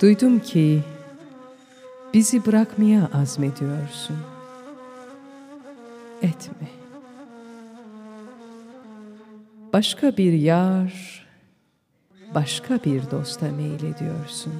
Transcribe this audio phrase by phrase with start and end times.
[0.00, 0.82] Duydum ki
[2.14, 4.16] bizi bırakmaya azmediyorsun.
[6.22, 6.68] Etme.
[9.72, 11.26] Başka bir yar,
[12.34, 14.54] başka bir dosta meylediyorsun.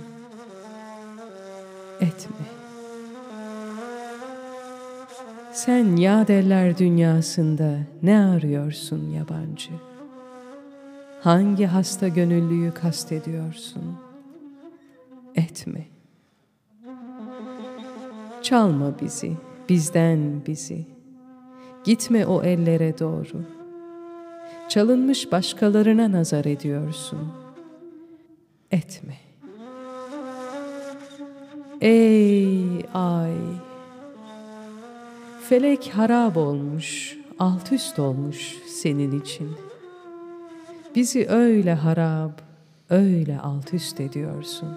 [2.01, 2.55] Etme.
[5.57, 9.70] Sen yadeller dünyasında ne arıyorsun yabancı?
[11.20, 13.83] Hangi hasta gönüllüyü kastediyorsun?
[15.34, 15.87] Etme.
[18.42, 19.33] Çalma bizi,
[19.69, 20.87] bizden bizi.
[21.84, 23.42] Gitme o ellere doğru.
[24.69, 27.33] Çalınmış başkalarına nazar ediyorsun.
[28.70, 29.16] Etme.
[31.80, 33.33] Ey ay!
[35.48, 39.50] Felek harap olmuş, alt üst olmuş senin için.
[40.94, 42.42] Bizi öyle harap,
[42.91, 44.69] öyle alt üst ediyorsun.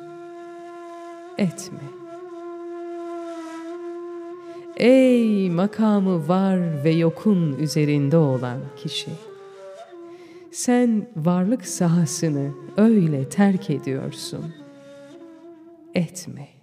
[1.37, 1.79] Etme.
[4.77, 9.11] Ey makamı var ve yokun üzerinde olan kişi!
[10.51, 14.53] Sen varlık sahasını öyle terk ediyorsun.
[15.95, 16.58] Etme.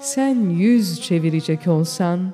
[0.00, 2.32] Sen yüz çevirecek olsan,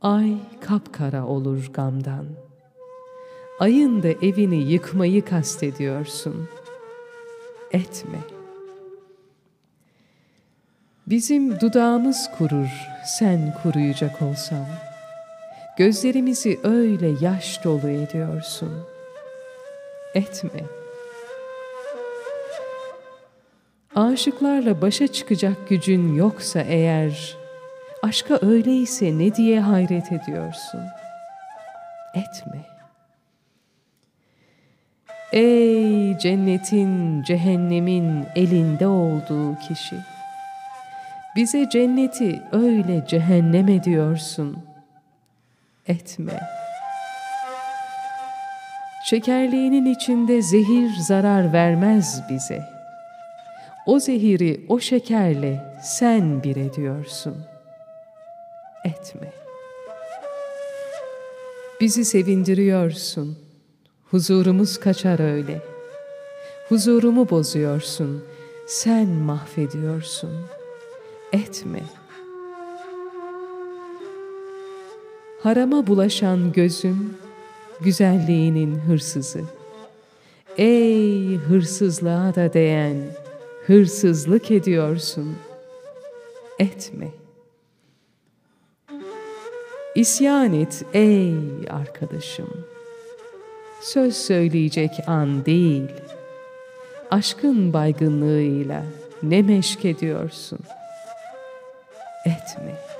[0.00, 2.26] ay kapkara olur gamdan.
[3.60, 6.48] Ayın da evini yıkmayı kastediyorsun.
[7.72, 8.18] Etme.
[11.06, 12.70] Bizim dudağımız kurur,
[13.18, 14.66] sen kuruyacak olsan.
[15.78, 18.72] Gözlerimizi öyle yaş dolu ediyorsun.
[20.14, 20.79] Etme.
[24.00, 27.36] Aşıklarla başa çıkacak gücün yoksa eğer,
[28.02, 30.80] aşka öyleyse ne diye hayret ediyorsun?
[32.14, 32.66] Etme.
[35.32, 39.96] Ey cennetin, cehennemin elinde olduğu kişi!
[41.36, 44.58] Bize cenneti öyle cehennem ediyorsun.
[45.86, 46.40] Etme.
[49.04, 52.79] Şekerliğinin içinde zehir zarar vermez bize.
[53.86, 57.36] O zehiri o şekerle sen bir ediyorsun.
[58.84, 59.32] Etme.
[61.80, 63.38] Bizi sevindiriyorsun.
[64.10, 65.60] Huzurumuz kaçar öyle.
[66.68, 68.24] Huzurumu bozuyorsun.
[68.66, 70.60] Sen mahvediyorsun.''
[71.32, 71.80] etme.
[75.42, 77.16] Harama bulaşan gözüm,
[77.80, 79.40] güzelliğinin hırsızı.
[80.56, 82.96] Ey hırsızlığa da değen,
[83.66, 85.36] hırsızlık ediyorsun.
[86.58, 87.08] Etme.
[89.94, 91.34] İsyan et ey
[91.70, 92.64] arkadaşım.
[93.80, 95.88] Söz söyleyecek an değil,
[97.10, 98.82] aşkın baygınlığıyla
[99.22, 100.80] ne meşk ediyorsun.''
[102.24, 102.99] etme.